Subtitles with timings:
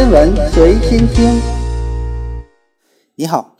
[0.00, 1.38] 天文随心听。
[3.16, 3.58] 你好，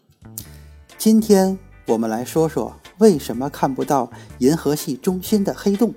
[0.96, 5.92] 今天我们来说说为什么看不到银河系中心的黑洞。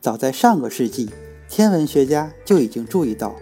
[0.00, 1.10] 早在上个世纪，
[1.46, 3.36] 天文学家就已经注意到，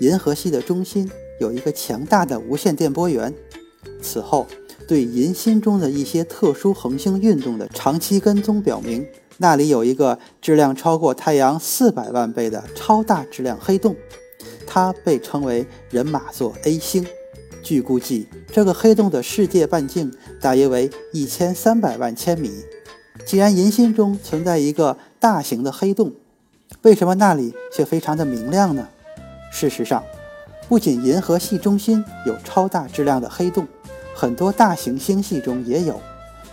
[0.00, 1.10] 银河系的中心
[1.40, 3.32] 有一个强大的无线电波源。
[4.02, 4.46] 此后，
[4.86, 9.06] 对银心中的一些特殊恒星运动的长期跟踪表明，
[9.38, 13.96] 那里有一个质量超过太阳四百万倍的超大质量黑洞，
[14.72, 17.04] 它被称为人马座 A 星。
[17.60, 22.52] 据估计，这个黑洞的世界半径大约为一千三百万千米。
[23.26, 26.12] 既然银心中存在一个大型的黑洞，
[26.82, 28.88] 为什么那里却非常的明亮呢？
[29.52, 30.02] 事实上，
[30.68, 33.66] 不仅银河系中心有超大质量的黑洞。
[34.14, 36.00] 很多大型星系中也有，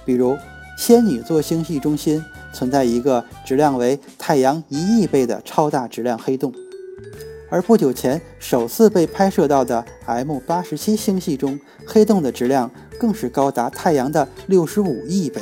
[0.03, 0.35] 比如
[0.77, 6.53] 仙女座星系中心存在一个质量为太阳一亿倍的超大质量黑洞，
[7.49, 15.41] 而不久前首次被拍摄到的 M 八十七星系中，黑洞的质量更是高达太阳的六十五亿倍。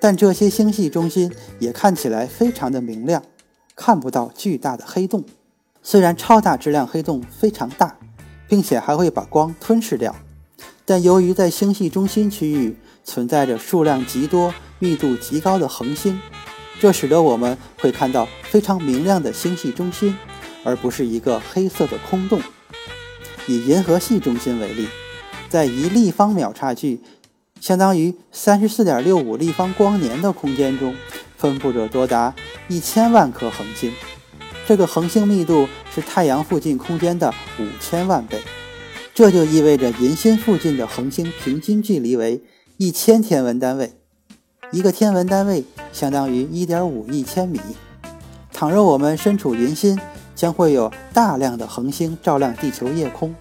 [0.00, 3.22] 但这些星系中心也看起来非常的明亮，
[3.76, 5.24] 看不到巨大的黑洞。
[5.82, 7.98] 虽然超大质量黑洞非常大，
[8.48, 10.16] 并且还会把光吞噬掉。
[10.86, 16.18] 但由于在星系中心区域存在着数量极多、密度极高的恒星，
[16.80, 20.16] 这使得我们会看到非常明亮的星系中心，
[20.64, 22.40] 而不是一个黑色的空洞。
[23.46, 24.86] 以银河系中心为例，
[25.48, 27.00] 在一立方秒差距
[27.60, 30.94] 相当于三十四点六五立方光年的空间中，
[31.36, 32.34] 分布着多达
[32.68, 33.92] 一千万颗恒星，
[34.66, 38.38] 这个恒星密度是太阳附近空间的五千万倍。
[39.12, 42.42] 这就意味着银心附近的恒星平均距离为
[42.76, 43.92] 一千天文单位，
[44.70, 47.58] 一个天文单位相当于一点五亿千米。
[48.52, 49.98] 倘若我们身处银心，
[50.40, 53.34] 将会有大量的恒星照亮地球夜空，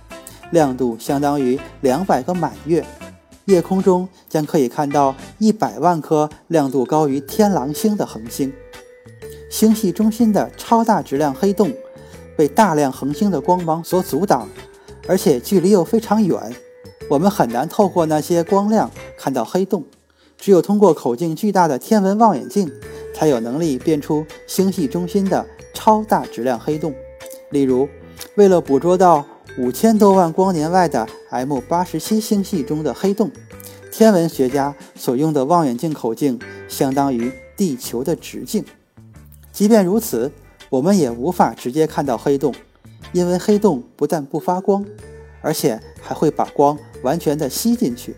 [0.51, 2.85] 亮度相当于两百个满月。
[3.45, 8.51] 夜空中将可以看到一百万颗亮度高于天狼星的恒星。
[9.49, 11.71] 星系中心的超大质量黑洞
[12.35, 14.49] 被大量恒星的光芒所阻挡。
[15.07, 16.53] 而且距离又非常远，
[17.09, 19.85] 我们很难透过那些光亮看到黑洞。
[20.37, 22.69] 只有通过口径巨大的天文望远镜，
[23.13, 26.93] 才有能力辨出星系中心的超大质量黑洞。
[27.51, 27.87] 例如，
[28.35, 29.25] 为了捕捉到
[29.57, 33.31] 五千多万光年外的 M 八十七星系中的黑洞，
[33.91, 38.63] 天文学家所用的望远镜口径相当于地球的直径。
[39.51, 40.31] 即便如此，
[40.69, 42.53] 我们也无法直接看到黑洞。
[43.11, 44.85] 因为黑洞不但不发光，
[45.41, 48.15] 而且还会把光完全的吸进去。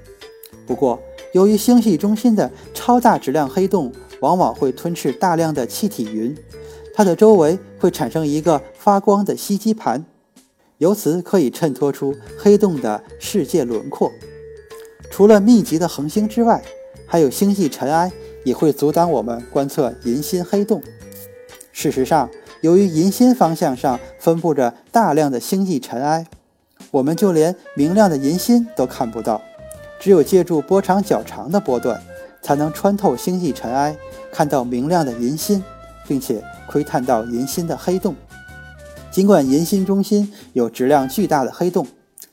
[0.67, 0.99] 不过，
[1.31, 3.89] 由于星系中心的超大质量黑洞
[4.21, 6.35] 往往会吞噬大量的气体云，
[6.95, 10.03] 它的周围会产生一个发光的吸积盘，
[10.77, 14.11] 由此可以衬托出黑洞的世界轮廓。
[15.11, 16.63] 除了密集的恒星之外，
[17.05, 18.11] 还有星系尘埃
[18.45, 20.81] 也会阻挡我们观测银心黑洞。
[21.73, 22.29] 事实上，
[22.61, 26.25] 由于银心方向上分布着大量的星际尘埃，
[26.91, 29.41] 我们就连明亮的银心都看不到。
[29.99, 32.01] 只有借助波长较长的波段，
[32.41, 33.95] 才能穿透星际尘埃，
[34.31, 35.63] 看到明亮的银心，
[36.07, 38.15] 并且窥探到银心的黑洞。
[39.11, 41.85] 尽管银心中心有质量巨大的黑洞，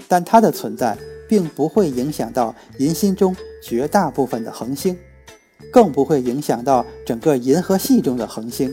[0.07, 0.97] 但它的存在
[1.29, 4.97] 并不会影响到银心中绝大部分的恒星，
[5.73, 8.73] 更不会影响到整个银河系中的恒星。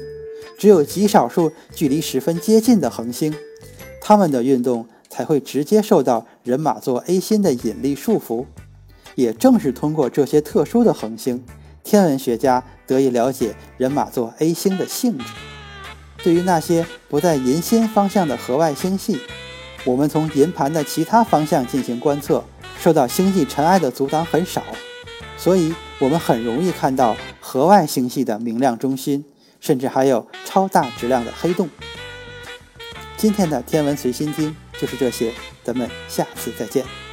[0.58, 3.34] 只有极少数距离十分接近的恒星，
[4.00, 8.46] 它们的运动才会直接受到人马座 A 星的引力束缚。
[9.16, 11.44] 也正是通过这些特殊的恒星，
[11.85, 15.23] 天文学家得以了解人马座 A 星的性质。
[16.18, 19.22] 对于那些不在银心方向的河外星系，
[19.85, 22.44] 我们从银盘的其他方向进行观测，
[22.81, 24.62] 受到星际尘埃的阻挡很少，
[25.38, 29.23] 所以我们很容易看到河外星系的明亮中心。
[29.62, 31.67] 甚至还有超大质量的黑洞。
[33.17, 35.34] 今天的天文随心听就是这些，
[35.64, 37.04] 咱们下次再见。